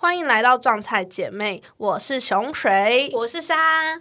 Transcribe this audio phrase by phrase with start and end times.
[0.00, 3.98] 欢迎来到撞菜姐妹，我是熊水，我是沙。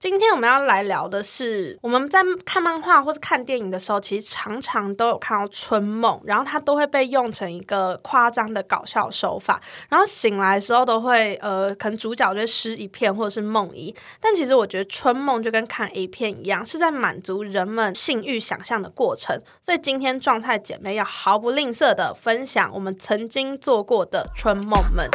[0.00, 13.92] 今天我们要来聊的是，我们在看漫画或是看电影的时候，其实常常都有看到春梦，然后它都会被用成一个夸张的搞笑手法，然后醒来的时候都会呃，可能主角就会失一片或者是梦遗。
[14.20, 19.42] 但其实我觉得春梦就跟看 A 片一样，是在满足人们性欲想象的过程。
[19.60, 25.10] 所以今天状态姐妹要毫不吝啬的分享我们曾经做过的春梦们。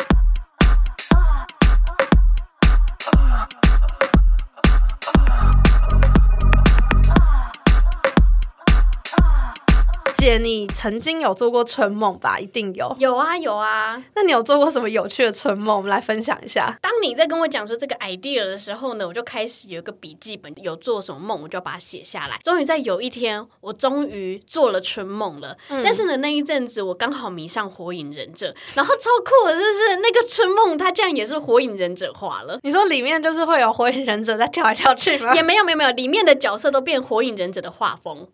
[10.23, 12.39] 姐，你曾经有做过春梦吧？
[12.39, 12.95] 一定有。
[12.97, 14.01] 有啊，有啊。
[14.15, 15.75] 那你有做过什么有趣的春梦？
[15.75, 16.77] 我们来分享一下。
[16.81, 22.37] 当你在跟我讲说这个 idea 的时候呢，我就开始有一个笔记本，有做什么梦，我就要把它写下来。
[22.41, 25.57] 终于在有一天，我终于做了春梦了。
[25.67, 32.57] 但是呢，那一阵子我刚好迷上火影忍者，然后超酷的就是那个春梦，它竟然也是火影忍者化了。
[32.63, 35.35] 你说里面就是会有火影忍者在跳来跳去吗？
[35.35, 38.29] 也没有，没有，没有，里面的角色都变火影忍者的画风。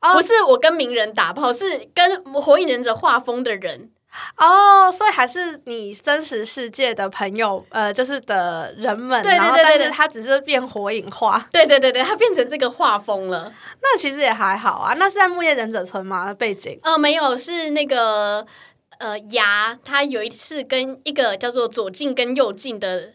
[0.00, 3.90] 不是我跟名人打炮，是跟火影忍者画风的人
[4.36, 16.32] 哦，所以还是你真实世界的朋友，呃，就是的人们，对对对，但是他只是变火影化，对对对对，他变成这个画风了，那其实也还好啊，那是在木叶忍者村吗？
[16.34, 16.78] 背景？
[16.82, 18.46] 呃，没有，是那个。
[18.98, 23.12] 呃，牙他有一次跟一个叫做左近跟右近的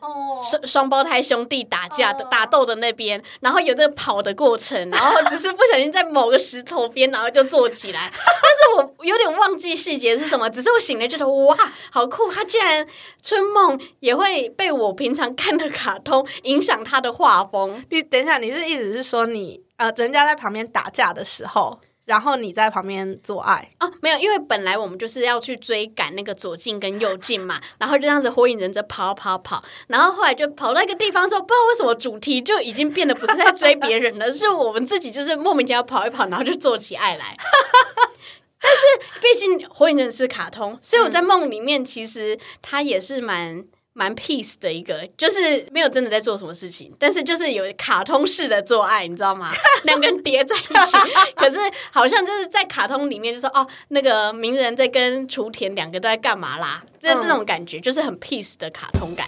[0.49, 8.11] 双双胞胎兄弟打架的打斗的那边，然后有这个跑的过程，然后只是不小心在某个石头边，然后就坐起来。
[8.13, 11.57] 但是我有点忘记细节是什么，只是我醒来觉得哇，
[11.91, 12.31] 好酷！
[12.31, 12.87] 他竟然
[13.21, 17.83] 春梦也会被我平常看的卡通影响他的画风。
[17.89, 21.77] 你等一下，你是意思是说你呃，人家在旁边打架的时候？
[22.05, 37.37] 然后你在旁边做爱哦，没有，因为本来我们就是要去追赶那个左近跟右近嘛，然后就这样子火影忍者跑跑跑，然后后来就跑到一个地方之后，不知道为什么主题就已经变得不是在追别人了， 是我们自己就是莫名其妙跑一跑，然后就做起爱来。
[38.61, 43.65] 但是毕竟火影忍者是卡通，所以我在梦里面其实他也是蛮。
[43.93, 49.51] 蛮 peace 的一个，就是没有真的在做什么事情，但是就是有卡通式的做爱，你知道吗？
[49.83, 50.97] 两个人叠在一起，
[51.35, 51.57] 可是
[51.91, 56.83] 好像就是在卡通里面，就说哦，那个鸣人在跟雏田两个都在干嘛啦？
[56.99, 59.27] 就是那种感觉就是很 peace 的卡通感。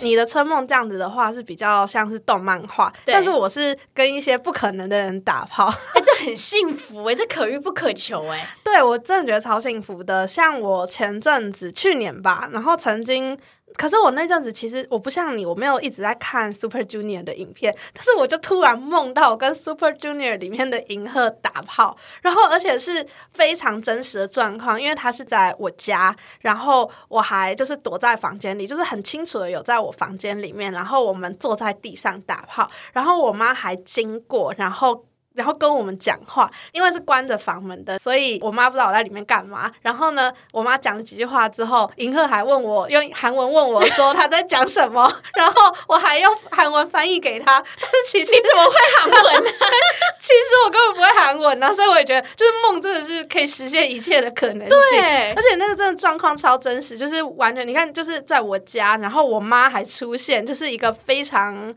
[0.00, 10.26] 你的春梦这样子的话是比较像是动漫画，但是我是跟一些不可能的人打炮， 哎，这很幸福哎，这可遇不可求哎，对我真的觉得超幸福的。
[10.26, 13.38] 像我前阵子去年吧，然后曾经。
[13.76, 35.04] 可是我那阵子其实我不像你，我没有一直在看 Super Junior 的影片，但是我就突然梦到我跟 Super Junior 里面的银赫打炮，然后而且是非常真实的状况，因为他是在我家，然后我还就是躲在房间里，就是很清楚的有在我房间里面，然后我们坐在地上打炮，然后我妈还经过，然后。
[35.38, 39.70] 然后跟我们讲话，因为是关着房门的，所以我妈不知道我在里面干嘛。
[39.82, 47.62] 然后呢，我妈讲了几句话之后，银赫还问我用韩文问我说他在讲什么， 然后我还用韩文翻译给他。
[47.80, 49.50] 但是其实你怎么会韩文呢？
[50.20, 54.68] 其实我根本不会韩文啊，所以我也觉得，就是梦真的是可以实现一切的可能性。
[54.68, 61.72] 对，而且那个真的状况超真实，就是完全你看，就是在我家，然后我妈还出现，就是一个非常。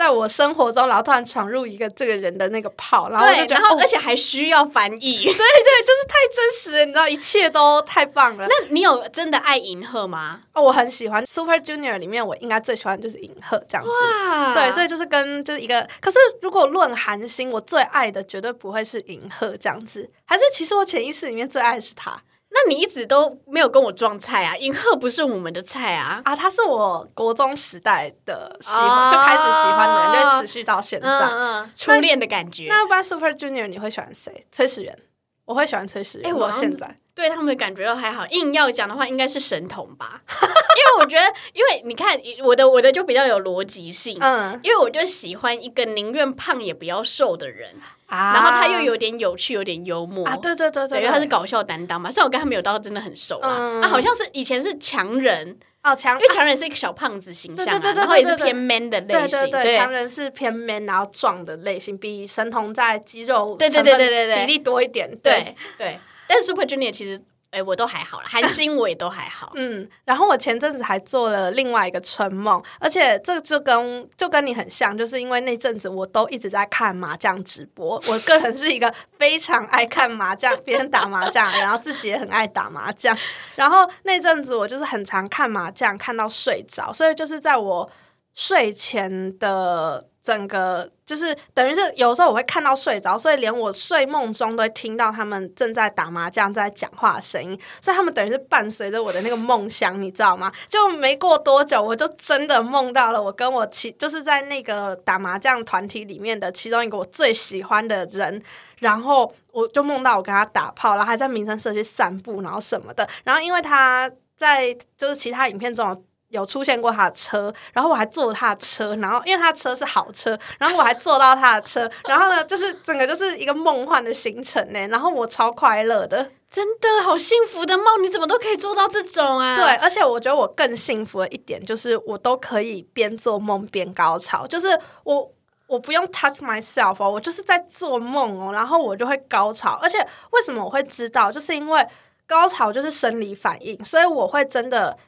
[0.00, 8.46] 在我生活中，然后突然闯入一个这个人的那个泡，然后对，然后而且还需要翻译， 对对，就是太真实了，你知道，一切都太棒了。
[8.48, 10.40] 那你有真的爱银赫吗？
[10.54, 13.90] 哦，我很喜欢 Super Junior 里面，我应该最喜欢就是银赫这样子。
[13.90, 22.18] 哇，对，所以就是跟就是一个，可是如果论韩星，我最爱的绝对不会是银赫这样子，还是其实我潜意识里面最爱的是他。
[22.62, 24.54] 那你一直都没有跟我撞菜啊？
[24.56, 26.20] 银赫不是我们的菜啊！
[26.24, 32.66] 啊，他是我国中时代的喜欢，就开始喜欢的人，就持续到现在，初恋的感觉。
[32.68, 34.46] 那一般 Super Junior 你会喜欢谁？
[34.52, 34.98] 崔始源，
[35.46, 36.30] 我会喜欢崔始源。
[36.30, 38.26] 哎，我现在对他们的感觉都还好。
[38.26, 40.20] 硬要讲的话，应该是神童吧？
[40.28, 41.24] 因为我觉得，
[41.54, 44.18] 因为你看我的我的就比较有逻辑性。
[44.20, 47.74] 嗯，因为我就喜欢一个宁愿胖也不要瘦的人。
[48.10, 50.36] 然后他又有点有趣，有点幽默啊！
[50.36, 52.10] 对对对对，因为他是搞笑担当嘛。
[52.10, 53.48] 虽然我跟他没有到真的很熟啦，
[53.82, 59.50] 啊，好像是以前是强人哦，强，因为强人是一个小胖子形象啊，然后也是偏 man 的类型。
[59.50, 65.08] 对，强人是偏 man 然后壮的类型，比神童在肌肉对对对对对比例多一点。
[65.22, 67.18] 对对，但是 Super Junior 其实
[67.50, 69.52] 哎、我都还好啦，韩星我也都还好。
[69.56, 83.16] 嗯，然后我前阵子还做了另外一个春梦，而且这就跟就跟你很像，就是因为那阵子我都一直在看麻将直播，我个人是一个非常爱看麻将，别人打麻将，然后自己也很爱打麻将，
[83.56, 87.90] 然后那阵子我就是很常看麻将，看到睡着，所以就是在我
[88.34, 100.52] 睡前的整个就是等于是有时候我会看到睡着，所以连我睡梦中都会听到他们正在打麻将、在讲话的声音，所以他们等于是伴随着我的那个梦乡，你知道吗？
[100.68, 108.42] 就没过多久，我就真的梦到了我跟我其就是在那个打麻将团体里面的其中一个我最喜欢的人。
[108.80, 113.06] 然后我就梦到我跟他打炮，然后还在民生社区散步，然后什么的。
[113.24, 129.56] 然后因为他在就是其他影片中有有出现过他的车，然后我还坐他的车，然后因为他的车是好车，然后我还坐到他的车，然后呢，就是整个就是一个梦幻的行程呢，然后我超快乐的，真的好幸福的梦，你怎么都可以做到这种啊？
[129.56, 135.30] 对，，而且我觉得我更幸福的一点就是我都可以边做梦边高潮，就是我。
[135.70, 139.78] 我不用 touch myself 哦，我就是在做梦哦，然后我就会高潮。
[139.80, 141.30] 而且为什么我会知道？
[141.30, 141.86] 就是因为
[142.26, 144.98] 高潮就是生理反应，所以我会真的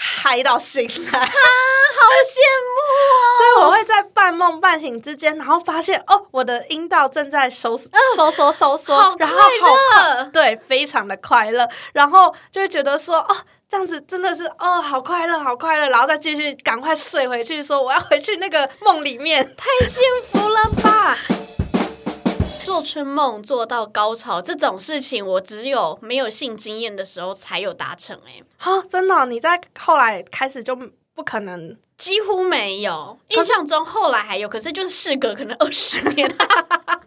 [0.00, 1.26] 嗨到醒来啊。
[1.26, 7.76] 好羡慕哦所以我会在半梦半醒之间，然后发现哦，我的阴道正在收
[8.16, 13.36] 收缩收缩，然后好乐对，非常的快乐，然后就会觉得说哦。
[13.70, 19.44] 这样子真的是哦，好快乐，好快乐，然后再继续赶快睡回去，说我要回去那个梦里面。
[19.58, 20.02] 太幸
[20.32, 21.14] 福了吧！
[22.68, 30.76] 做春梦做到高潮这种事情，我只有没有性经验的时候才有达成、欸，哈，真的哦、你在后来开始就
[31.14, 33.18] 不可能几乎没有。
[33.28, 36.30] 印象中后来还有，可是就是事隔可能二十年。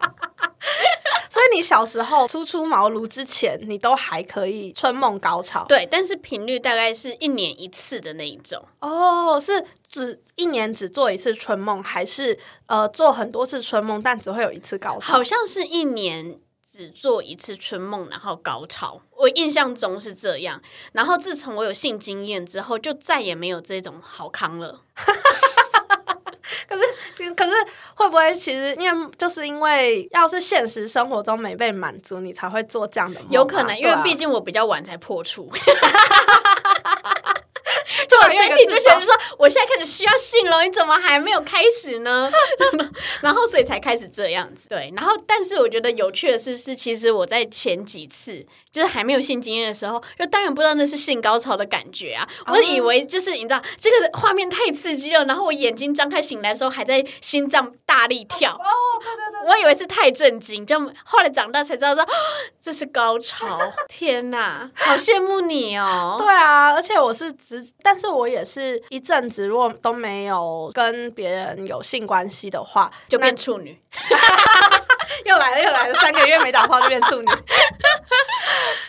[1.42, 5.64] 所以你小时候初出茅庐之前，你都还可以春梦高潮。
[5.68, 8.64] 对，但是频率大概是一年一次的那一种。
[8.78, 15.14] 哦，是只一年只做一次春梦，还是呃做很多次春梦，但只会有一次高潮？
[15.14, 19.02] 好像是一年只做一次春梦，然后高潮。
[19.18, 20.62] 我印象中是这样。
[20.92, 24.82] 然后自从我有性经验之后，就再也没有这种好康了。
[27.30, 27.52] 可是
[27.94, 33.32] 会不会其实因为就是因为要是现实生活中没被满足，你才会做这样的梦啊？
[33.32, 35.50] 有可能，因为毕竟我比较晚才破处。
[38.32, 42.30] 身体就觉得说，我现在开始需要性了，你怎么还没有开始呢？
[43.20, 44.68] 然后所以才开始这样子。
[44.68, 58.52] 对，然后但是我觉得有趣的是，是其实我在前几次就是还没有性经验的时候，就当然不知道那是性高潮的感觉啊，我以为就是你知道这个画面太刺激了，然后我眼睛张开醒来的时候还在心脏大力跳。
[58.52, 58.66] 哦，
[59.00, 62.06] 对对对，我以为是太震惊，就后来长大才知道说
[62.60, 63.60] 这是高潮。
[63.88, 66.16] 天哪，好羡慕你哦！
[66.18, 73.78] 对啊，而且我是只，但是我也是一阵子，如果都没有跟别人有性关系的话，就变处女。
[75.26, 77.28] 又来了又来了，三个月没打炮就变处女，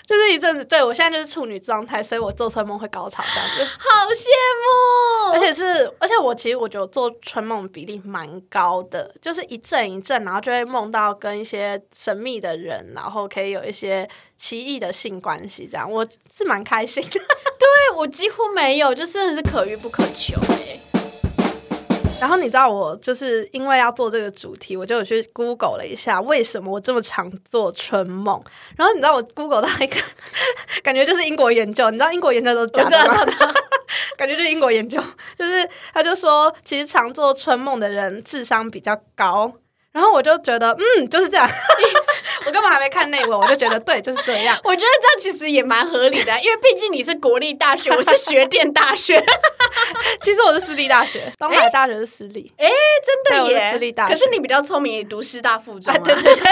[0.06, 0.64] 就是一阵子。
[0.66, 3.64] 对我现在就是处女状态，所以我做春梦会高潮这样子。
[3.78, 4.26] 好羡
[4.64, 14.08] 慕，而且是，而且我其实我觉得做春梦比例蛮高的，就是一阵一阵，然后就会梦到跟一些神秘的人，然后可以有一些
[14.38, 16.06] 奇异的性关系，这样我
[16.36, 17.10] 是蛮开心的。
[17.64, 20.80] 对我几乎没有，就真的是可遇不可求哎、
[22.20, 28.42] 然后你知道我就是因为要做这个主题，我就有去 Google 了一下为什么我这么常做春梦。
[28.78, 29.98] 然后你知道我 Google 到一个
[30.82, 33.26] 感觉就是英国研究，你知道英国研究都是假的吗？
[34.18, 35.02] 感觉就是英国研究，
[35.38, 39.52] 就是他就说，其实常做春梦的人智商比较高。
[39.92, 41.48] 然后我就觉得，嗯，就是这样。
[42.48, 44.60] 我根本还没看内文，我就觉得对，就是这样。
[44.64, 49.24] 我觉得这样其实也蛮合理的，因为毕竟你是国立大学，我是学电大学，
[50.22, 52.52] 其实我是私立大学，东海大学是私立。
[52.58, 53.72] 真的耶。
[53.72, 56.52] 私立大学可是你比较聪明，也读师大附中、啊啊，对对对。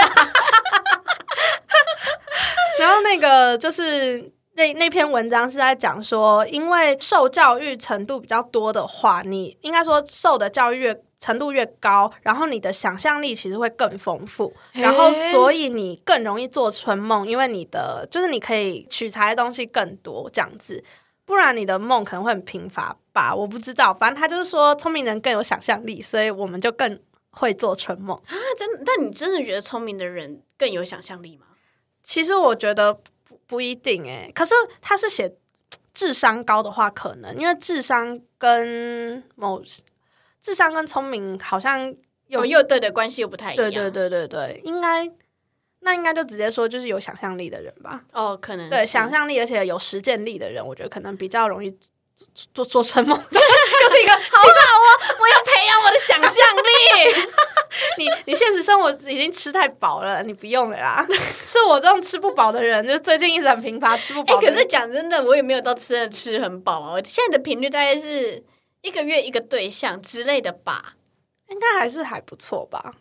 [2.78, 20.82] 然后那个就是那那篇文章是在讲说，因为受教育程度比较多的话，你应该说受的教育越程度越高，然后你的想象力其实会更丰富，然后所以你更容易做春梦，因为你的就是你可以取材的东西更多，这样子。
[21.24, 23.94] 不然你的梦可能会很贫乏吧，我不知道。
[23.94, 27.00] 反正他就是说，聪明人更有想象力，所以我们就更
[27.30, 28.16] 会做春梦。
[28.26, 28.82] 啊，真的？
[28.84, 31.46] 但你真的觉得聪明的人更有想象力吗？
[32.02, 35.32] 其实我觉得不不一定诶、可是他是写
[35.94, 39.62] 智商高的话，可能因为智商跟某
[40.42, 41.88] 智商跟聪明好像
[42.26, 43.70] 有、有又对的关系又不太一样。
[43.70, 45.08] 对对对对对，应该
[45.80, 48.02] 那应该就直接说就是有想象力的人吧。
[48.12, 51.70] 哦，可能对，想象力而且有实践力的人，我觉得可能比较容易
[52.16, 57.28] 做做做春梦，就是一个好好哦，我要培养我的想象力。
[57.98, 61.06] 你你现实生活已经吃太饱了，你不用了啦。
[61.46, 64.40] 是我这种吃不饱的人，就最近一直很频繁吃不哎、饱。
[64.40, 66.92] 可是讲真的，我也没有到吃的吃很饱啊。
[66.92, 68.42] 我现在的频率大概是
[68.82, 70.96] 一个月一个对象之类的吧。
[71.48, 72.94] 应该还是还不错吧。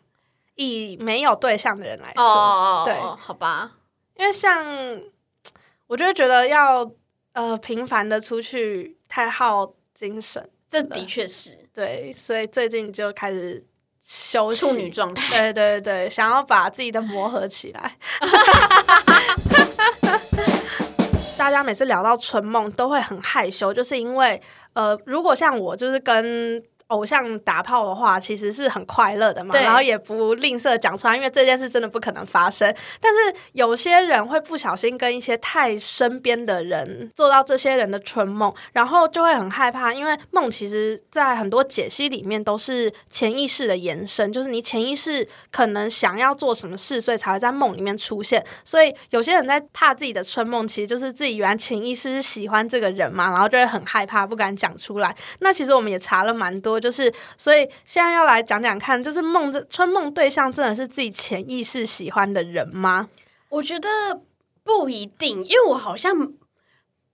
[0.56, 3.72] 以没有对象的人来说，哦，对好吧。
[4.18, 5.02] 因为像
[5.88, 6.92] 我就会觉得要
[7.32, 13.66] 呃频繁的出去太耗精神，这的确是对，所以最近就开始
[14.06, 15.54] 休息处女状态。
[15.54, 17.98] 对对对，想要把自己的磨合起来。
[21.42, 24.40] 大家每次聊到春梦都会很害羞，就是因为
[24.74, 32.68] 呃，如果像我就是跟偶像打炮的话，其实是很快乐的嘛，然后也不吝啬讲出来，因为这件事真的不可能发生。
[33.00, 48.44] 但是有些人会不小心跟一些太身边的人做到这些人的春梦，然后就会很害怕，因为梦其实在很多解析里面都是潜意识的延伸，就是你潜意识可能想要做什么事，所以才会在梦里面出现。
[48.66, 55.16] 所以有些人在怕自己的春梦，其实就是自己原来潜意识是喜欢这个人嘛，然后就会很害怕，不敢讲出来。
[55.40, 63.08] 那其实我们也查了蛮多，就是所以现在要来讲讲看，就是梦这春梦对象真的是自己潜意识喜欢的人吗？
[63.50, 63.88] 我觉得
[64.64, 66.34] 不一定，因为我好像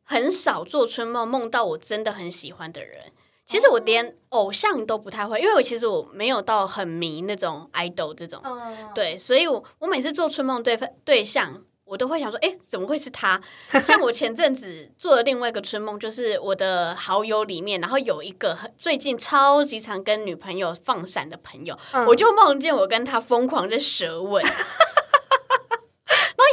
[0.04, 3.12] 很少做春梦梦到我真的很喜欢的人。
[3.46, 13.42] 其实我连偶像都不太会，因为我其实我没有到很迷那种 idol 这种，嗯，对，所以我我每次做春梦对对象，我都会想说，哎，怎么会是他？
[13.82, 24.44] 像我前阵子做的另外一个春梦，就是我的好友里面，然后有一个很最近超级常跟女朋友放闪的朋友，嗯我就梦见我跟他疯狂的舌吻。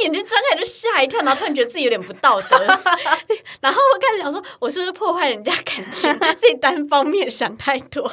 [0.03, 2.59] 眼睛睁开就吓一跳，然后突然觉得自己有点不道德，
[3.61, 8.11] 然后我开始想说，我是不是破坏人家感情， 自己单方面想太多？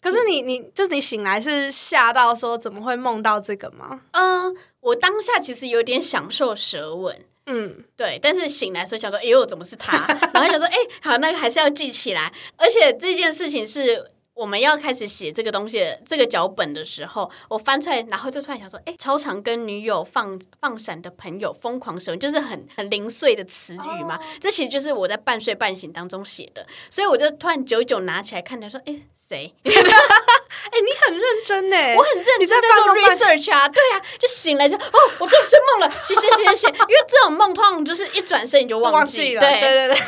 [0.00, 4.00] 可是你你就是你醒来是吓到说怎么会梦到这个吗？
[4.12, 9.96] 嗯，我当下其实有点享受舌吻，嗯，对，但是醒来的时候想说，哎呦，怎么是他？
[10.32, 12.32] 然后想说，哎、好，那个还是要记起来。
[12.56, 24.18] 而且这件事情是我们要开始写这个东西的这个脚本的时候，我翻出来，然后就突然想说，哎、超常跟女友放放闪的朋友疯狂使用，就是很很零碎的词语嘛。
[24.40, 29.54] 这其实就是我在半睡半醒当中写的，所以我就突然久久拿起来看，他说，哎、谁？
[29.62, 39.60] 哎、你很认真呢，我很认真在做 research 啊，对啊，就醒来就哦，我做春梦了，谢谢谢谢谢，因为这种梦通常就是一转身你就忘记， 记了，对。
[39.60, 40.02] 对对对。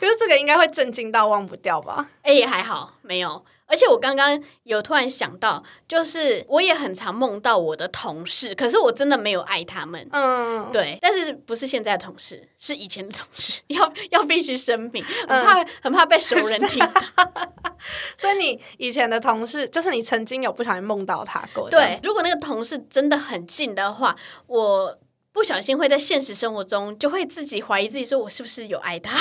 [0.00, 2.08] 可是这个应该会震惊到忘不掉吧？
[2.22, 3.44] 哎、也还好，没有。
[3.66, 10.08] 而且我刚刚有突然想到，就是我也很常梦到我的同事，可是我真的没有爱他们。
[10.10, 17.00] 嗯，对，但是不是现在的同事，是以前的同事，要要必须声明，很嗯怕、很怕被熟人听到。
[18.18, 24.16] 所以你以前的同事，就是你曾经有不小心梦到他过，对，如果那个同事真的很近的话，
[24.48, 24.98] 我
[25.30, 29.16] 不小心会在现实生活中就会自己怀疑自己，说我是不是有爱他？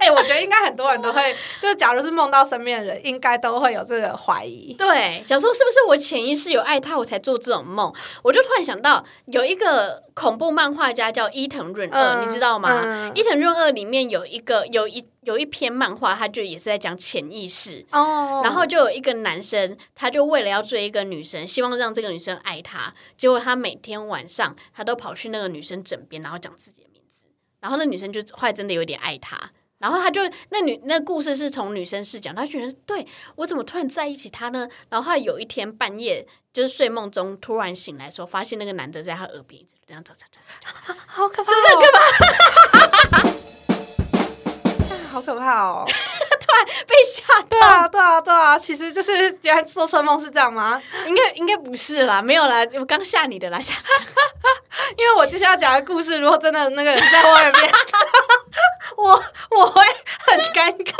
[0.00, 4.74] 哎、我觉得应该很多人都会，就是假如是梦到身边的人，应该都会有这个怀疑。
[4.74, 7.94] 对，想说是不是我潜意识有爱他，我才做这种梦？
[8.22, 12.80] 我就突然想到，有一个恐怖漫画家叫伊藤润二，嗯你知道吗？
[12.82, 17.84] 嗯伊藤润二里面有一个有一有一篇漫画，他就也是在讲潜意识。
[17.92, 27.26] 哦然后就有一个男生，他就为了要追一个女生，希望让这个女生爱他，结果他每天晚上他都跑去那个女生枕边，然后讲自己的名字，
[27.60, 29.38] 然后那女生就后来真的有点爱他。
[29.80, 30.20] 然后他就
[30.50, 34.68] 那女那故事是从女生视角，他觉得对我怎么突然在一起他呢？
[34.88, 40.38] 然后后来有一天半夜就是睡梦中突然醒来的时候，发现那个男的在他耳边一直这样走走走
[40.86, 41.92] 走， 好可怕、哦，是不是可
[43.18, 43.30] 怕？
[45.10, 45.84] 好可怕哦！
[46.40, 50.80] 突然被吓对啊，对啊，对啊，其实就是原来做春梦是这样吗？
[51.08, 53.74] 应该应该不是啦，没有啦，我刚吓你的啦，吓
[54.96, 57.72] 因为我接下来要讲的故事，如果真的那个人在我耳边，
[58.96, 59.82] 我我会
[60.20, 60.94] 很尴尬，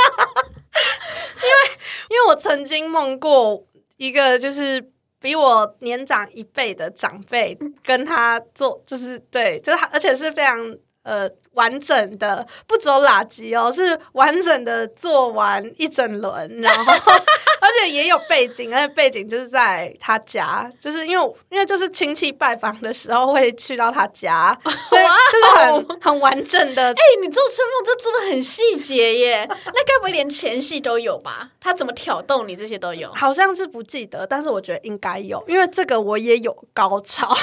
[1.36, 16.92] 因为因为我曾梦过一个就是比我年长一辈的长辈跟他做，就是对，就是他，而且是非常呃完整的，不走垃圾哦， 是完整的做完一整轮，然后
[17.60, 24.56] 而且也有背景，而且背景就是在他家，就是因为因为就是亲戚拜访的时候会去到他家，
[24.88, 26.90] 所以就是很很完整的。
[26.90, 31.50] 哎、你做春梦这做的很细节耶，那该不会连前戏都有吧？
[31.60, 33.12] 他怎么挑逗你这些都有？
[33.12, 37.36] 好像是不记得，但是我觉得应该有，因为这个我也有高潮，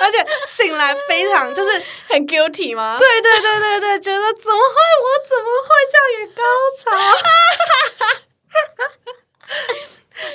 [0.00, 1.70] 而且醒来非常就是
[2.08, 2.96] 很 guilty 吗？
[2.98, 4.74] 对对对对对，觉得怎么会
[5.04, 6.42] 我怎么会这样也高
[6.78, 6.90] 潮？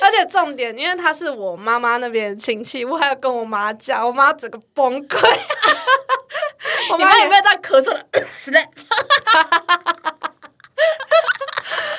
[0.00, 5.38] 而且重点，因为他是我妈妈那边的亲戚，我还要跟我妈讲，我妈整个崩溃。
[6.90, 8.02] 我妈有没有在咳嗽了！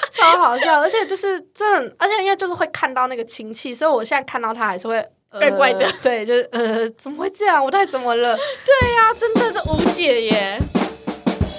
[0.11, 5.05] 超好笑，而且就是真的，而且因为就是会看到那个亲戚，所以我现在看到他还是会。
[5.35, 7.63] 呃怪怪的对，就是呃，怎么会这样？
[7.63, 8.35] 我到底怎么了？
[8.65, 10.57] 对呀、真的是无解耶。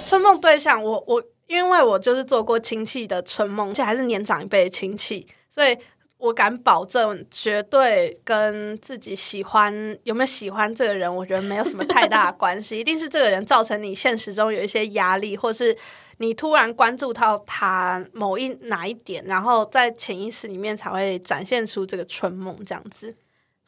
[0.05, 5.77] 春梦对象，我我因为我就是做过亲戚的春梦，而且还是年长一辈的亲戚，所以
[6.17, 15.75] 我敢保证，绝对跟自己喜欢有没有喜欢这个人，我觉得没有什么太大的关系，一定是这个人造成你现实中有一些压力，或是
[16.17, 23.15] 你突然关注到他某一哪一点，然后在潜意识里面才会展现出这个春梦这样子。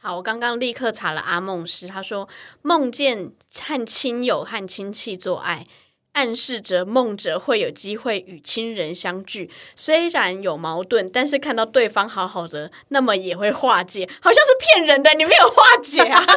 [0.01, 2.29] 好，我刚刚立刻查了阿梦师，他说
[2.61, 5.67] 梦见和亲友和亲戚做爱，
[6.13, 9.51] 暗示着梦者会有机会与亲人相聚。
[9.75, 14.09] 虽然有矛盾，但是看到对方好好的，那么也会化解。
[14.21, 16.21] 好像是骗人的，你没有化解啊！
[16.25, 16.33] 化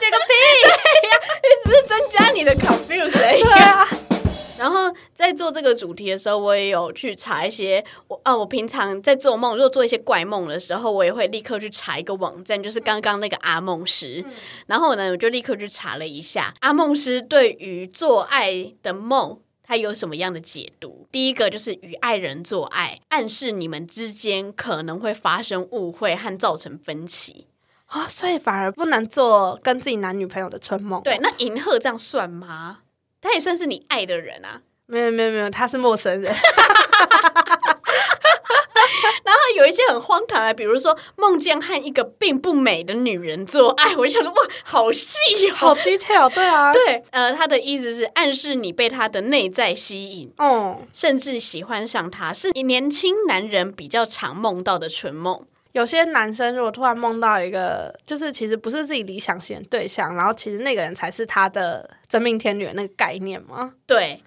[0.00, 0.34] 解个屁！
[1.42, 3.42] 你只是增加你的 confuse 而已。
[3.44, 3.88] 对啊，
[4.58, 14.24] 然后在做这个主题的时候，我也有去查一些我啊，我平常在做梦，如果做一些怪梦的时候，我也会立刻去查一个网站，就是刚刚那个阿梦师。
[14.66, 19.38] 然后呢，我就立刻去查了一下阿梦师对于做爱的梦。
[19.68, 21.08] 他有什么样的解读？
[21.10, 27.48] 第一个就是与爱人做爱，暗示你们之间可能会发生误会和造成分歧。
[27.86, 31.02] 啊，所以反而不能做跟自己男女朋友的春梦。
[31.02, 32.78] 对，那银赫这样算吗？
[33.26, 34.60] 他也算是你爱的人啊。
[34.86, 36.32] 没有没有没有，他是陌生人。
[39.24, 45.78] 然后有一些很荒唐的，比如说梦见和一个并不美的女人做爱，我就想说哇，好细好哦。
[45.82, 55.44] detail，对啊，对，呃，他的意思是暗示你被他的内在吸引，哦、甚至喜欢上他，是你年轻男人比较常梦到的春梦。
[55.76, 63.74] 有些男生如果突然梦到一个，就是其实不是自己理想型的对象，然后其实那个人才是他的真命天女的那个概念吗？
[63.86, 64.22] 对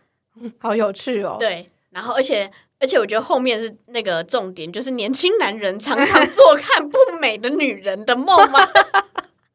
[0.60, 1.38] 好有趣哦。
[1.40, 2.52] 对，然后而且。
[2.82, 8.60] 而且我觉得后面是那个重点，就是年轻男人常常做看不美的女人的梦吗？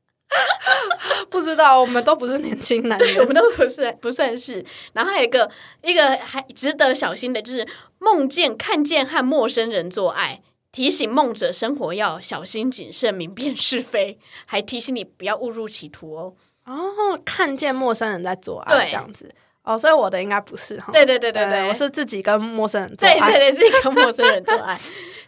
[1.31, 3.27] 不知道，我们都不是年轻男人，我人。
[3.29, 4.63] 们都不是不算是。
[4.93, 7.67] 然后还有一个一个还值得小心的，就是
[7.99, 10.43] 梦见看见和陌生人做爱，
[10.75, 16.35] 提醒梦者生活要小心谨慎，明辨是非，还提醒你不要误入歧途哦。
[16.65, 19.33] 哦，看见陌生人在做爱对这样子。
[19.63, 20.91] 哦，所以我的应该不是哈。
[20.93, 23.15] 对对对对对，呃我是自己跟陌生人做爱。
[23.31, 24.77] 对对对，自己跟陌生人做爱。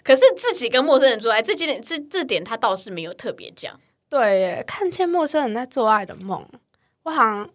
[0.03, 3.79] 可是自己跟陌生人做爱，这点这这点他倒是没有特别讲。
[4.09, 6.45] 对耶，看见陌生人在做爱的梦，
[7.05, 7.49] 我好像，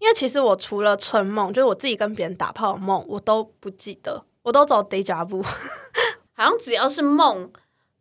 [0.00, 5.46] 因为其实我除了春梦，就是我自己跟别人打炮的梦，我都不记得，我都走 deja vu。
[6.40, 7.50] 好像只要是梦，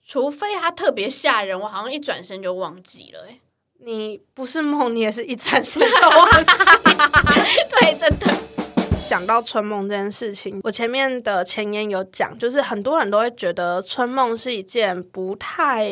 [0.08, 3.42] 除非它特别吓人，我好像一转身就忘记了、欸。
[3.80, 6.46] 你不是梦，你也是一转身就忘记。
[7.82, 8.28] 对，真的。
[9.10, 15.92] 讲到春梦这件事情，我前面的前言有讲，就是很多人都会觉得春梦是一件不太。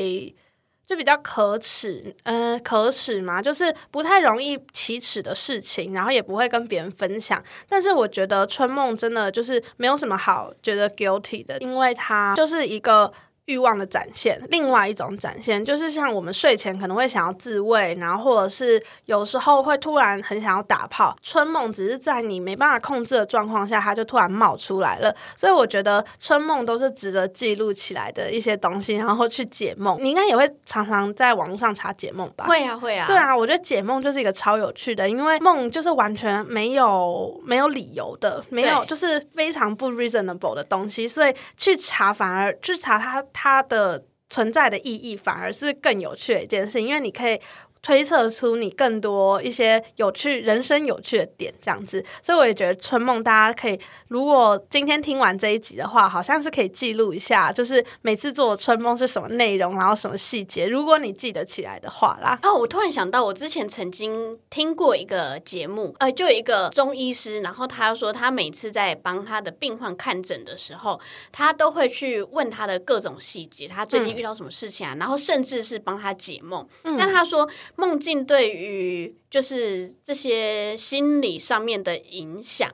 [0.87, 7.43] 就比较可耻，嗯、可耻嘛，就是不太容易启齿的事情，然后也不会跟别人分享。
[7.67, 13.11] 但是我觉得春梦真的就是没有什么好觉得 guilty 的，因为它就是一个
[13.47, 25.15] 欲望的展现，另外一种展现就是像我们睡前可能会想要自慰，然后或者是有时候会突然很想要打炮，春梦只是在你没办法控制的状况下，它就突然冒出来了。
[25.35, 29.97] 所以我觉得春梦都是值得记录起来的一些东西，然后去解梦。
[30.01, 32.45] 你应该也会常常在网络上查解梦吧？
[32.47, 47.39] 会啊，会啊，对，啊，我觉得解梦就是一个超有趣的，因为梦就是完全没有没有理由的，没有就是非常不 reasonable 的东西，所以去查反而去查它它的存在的意义，反而是更有趣的一件事，因为你可以
[47.81, 52.03] 推测出你更多一些有趣、人生有趣的点，这样子。
[52.21, 62.37] 所以我也觉得春梦大家可以，如果今天听完这一集的话，好像是可以记录一下，就是每次做春梦是什么内容，然后什么细节，如果你记得起来的话啦。
[62.43, 70.99] 哦，我突然想到，我之前曾经听过一个节目，呃，就有一个中医师，然后他说他每次在帮他的病患看诊的时候，
[71.31, 76.67] 他都会去问他的各种细节，他最近遇到什么事情啊，然后甚至是帮他解梦。
[76.97, 82.69] 但他说梦境对于就是这些心理上面的影响。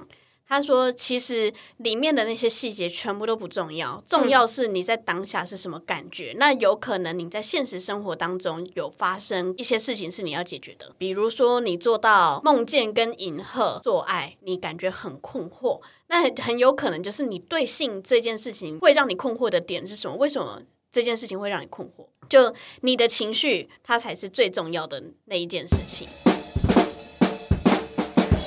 [0.46, 6.36] 他说：“其实里面的那些细节全部都不重要，重要是你在当下是什么感觉。
[6.38, 20.16] 那有可能你在现实生活当中有发生一些事情是你要解决的，比如说你做到梦见跟银赫做爱，你感觉很困惑，那很有可能就是你对性这件事情会让你困惑的点是什么？
[20.18, 20.62] 为什么
[20.94, 22.06] 这件事情会让你困惑？
[22.30, 26.08] 就你的情绪，它才是最重要的那一件事情。”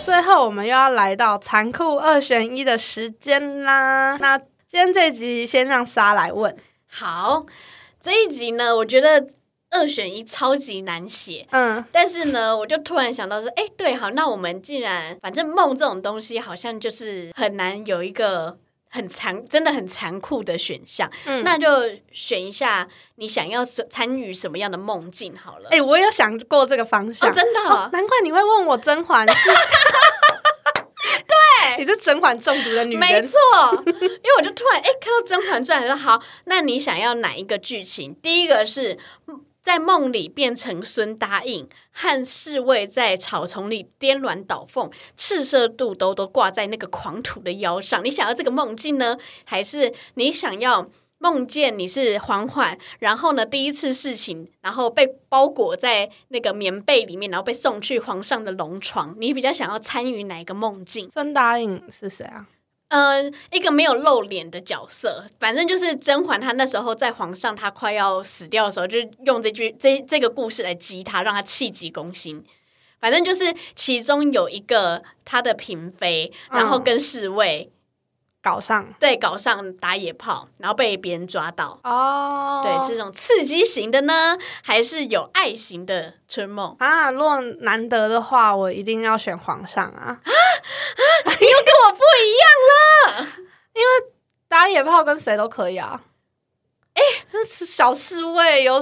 [0.07, 4.17] 最后，我们又要来到残酷二选一的时间啦。
[4.21, 6.57] 那今天这集先让莎来问。
[6.87, 7.45] 好，
[8.01, 9.29] 这一集呢，我觉得
[9.71, 11.49] 二选一超级难写。
[11.51, 18.57] 嗯，但是呢，我就突然想到说，哎，对，好，那我们既然反正梦这种东西，好像就是很难有一个
[18.97, 21.11] 很残，真的很残酷的选项。
[21.27, 21.67] 嗯，那就
[22.11, 25.69] 选一下你想要参与什么样的梦境好了。
[25.71, 29.27] 哎，我有想过这个方向，真的，难怪你会问我甄嬛。
[31.29, 33.39] 对， 你是甄嬛中毒的女人，没错。
[33.87, 38.15] 因为我就突然哎看到《甄嬛传》，说好，那你想要哪一个剧情？
[38.23, 38.99] 第一个是
[39.67, 48.05] 在梦里变成孙答应，和侍卫在草丛里颠鸾倒凤，赤色肚兜都挂在那个狂徒的腰上。
[48.05, 50.89] 你想要这个梦境呢，还是你想要？
[51.19, 59.17] 梦见你是嬛嬛，然后呢，第一次事情，然后被包裹在那个棉被里面，然后被送去皇上的龙床。
[59.19, 61.09] 你比较想要参与哪一个梦境？
[61.11, 62.47] 孙答应是谁啊？
[62.97, 66.41] 嗯，一个没有露脸的角色，反正就是甄嬛。
[66.41, 72.43] 她那时候在皇上她快要死掉的时候，就用这句这这个故事来激他，让他气急攻心。
[72.99, 77.71] 反正就是其中有一个他的嫔妃，然后跟侍卫。
[78.47, 82.61] 搞上对，搞上打野炮，然后被别人抓到哦。
[82.63, 87.11] 对，是这种刺激型的呢，还是有爱型的春梦啊？
[87.11, 89.99] 如果难得的话，我一定要选皇上啊！
[90.07, 91.27] 啊啊！
[91.41, 93.27] 你又跟我不一样了，
[93.75, 94.13] 因为
[94.47, 96.01] 打野炮跟谁都可以啊。
[96.95, 98.81] 哎，这是小侍卫有。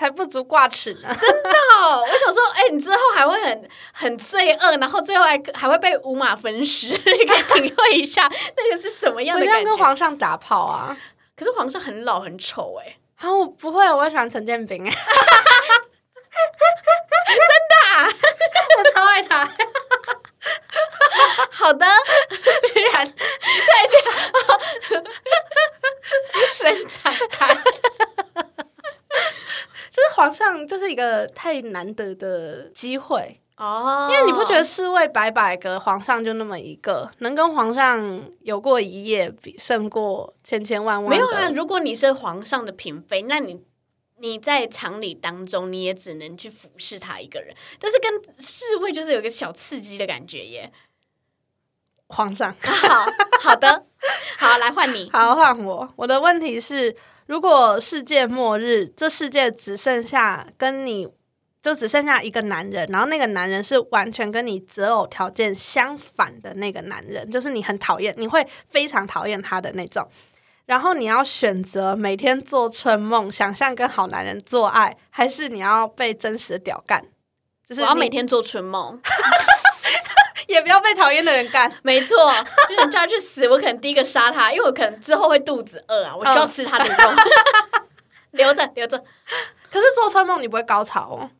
[0.00, 1.12] 才不足挂齿呢！
[1.20, 9.64] 真的，我想说，哎，你之后还会很很罪恶，然后最后还还会被五马分尸，你可以体会一下那个是什么样的感觉？
[9.64, 10.96] 跟皇上打炮啊！
[11.36, 12.96] 可是皇上很老很丑哎！
[13.18, 14.90] 啊，我不会，我喜欢陈建斌哎！
[17.26, 17.76] 真的，
[18.78, 19.46] 我超爱他。
[21.50, 21.84] 好的，
[22.72, 23.12] 居然再
[23.86, 24.02] 见，
[26.52, 27.54] 伸展开。
[29.90, 41.10] 就是皇上就是一个太难得的机会哦，因为你不觉得侍卫百百个，皇上就那么一个，能跟皇上有过一夜，比胜过千千万万。
[41.10, 43.60] 没有啊，如果你是皇上的嫔妃，那你
[44.18, 47.54] 你在常理当中，你也只能去服侍他一个人。
[47.78, 50.72] 但是跟侍卫就是有个小刺激的感觉耶。
[52.06, 53.06] 皇上，好
[53.40, 53.84] 好的，
[54.38, 55.92] 好来换你，好换我。
[55.96, 56.96] 我的问题是。
[57.30, 61.08] 如果世界末日，这世界只剩下跟你
[61.62, 70.04] 就只剩下一个男人，然后那个男人是完全跟你择偶条件相反的那个男人，就是你很讨厌，你会非常讨厌他的那种。
[70.66, 77.00] 然后你要选择每天做春梦，想象跟好男人做爱，还是你要被真实的屌干？
[77.68, 79.00] 就是我要每天做春梦。
[80.46, 82.16] 也不要被讨厌的人干，没错，
[82.68, 83.48] 就叫他去死。
[83.48, 87.10] 我可能第一个杀他，因为我可能之后会肚子饿啊，我需要吃他的肉。
[88.32, 88.98] 留着，留着。
[89.70, 91.30] 可是做春梦你不会高潮哦，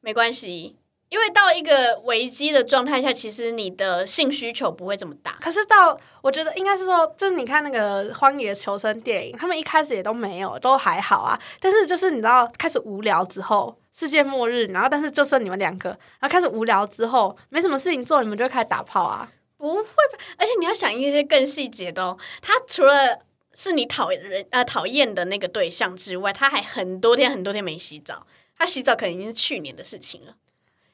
[0.00, 0.76] 没关系，
[1.10, 5.32] 因为到一个危机的状态下，其实你的性需求不会这么大。
[5.40, 11.38] 可是到我觉得应该是说，就是你看那个荒野求生电影，他们一开始也都没有，都还好啊。
[11.60, 13.76] 但是就是你知道，开始无聊之后。
[13.92, 19.28] 世界末日，然后但是就剩你们两个，然后开始无聊之后，没什么事情做，你们就开始打炮啊？
[19.58, 20.18] 不会吧？
[20.38, 22.16] 而且你要想一些更细节的哦。
[22.40, 23.18] 他除了
[23.52, 28.24] 是你讨人呃讨厌的那个对象之外，他还很多天很多天没洗澡。
[28.56, 30.34] 他洗澡可能已经是去年的事情了，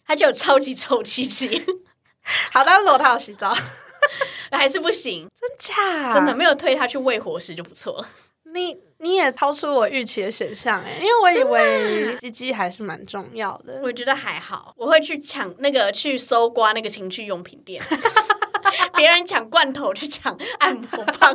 [0.06, 1.64] 他就有超级臭气气。
[2.52, 3.54] 好的，如果他有洗澡，
[4.50, 6.14] 还是不行，真假？
[6.14, 8.08] 真的没有推他去喂活食就不错了。
[8.52, 13.80] 你你也超出我预期的选项哎，因为我以为鸡鸡还是蛮重要的。
[13.82, 17.82] 我觉得还好，我会去抢那个去搜刮那个情趣用品店，
[18.96, 21.34] 别人抢罐头去抢按摩棒。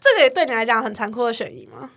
[0.00, 1.90] 这个也对你来讲很残酷的选一吗？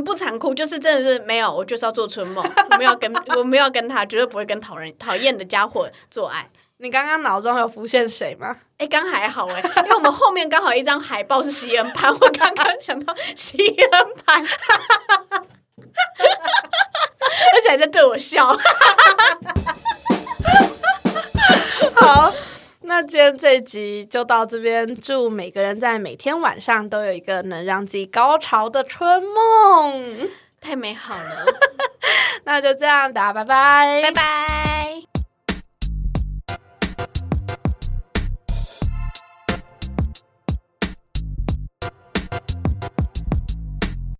[0.00, 6.48] 嗯，不残酷，就是真的是没有，我就是要做春梦， 我没有跟我没有跟他，绝对不会跟讨人讨厌的家伙做爱。
[6.78, 8.56] 你刚刚脑中有浮现谁吗？
[8.78, 13.90] 哎，刚还好哎，因为我们后面刚好一张海报是西恩潘，我刚刚想到西恩
[14.24, 14.42] 潘，
[17.52, 18.46] 而且还在对我笑。
[21.96, 22.32] 好。
[22.90, 30.28] 那今天这集就到这边，祝每个人在每天晚上都有一个能让自己高潮的春梦，
[30.60, 31.46] 太美好了。
[32.42, 35.19] 那就这样，大家拜拜，拜拜。